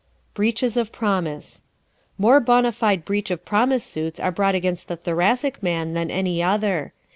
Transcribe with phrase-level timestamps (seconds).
[0.33, 1.61] Breaches of Promise¶
[2.19, 6.41] More bona fide breach of promise suits are brought against the Thoracic man than any
[6.41, 6.93] other.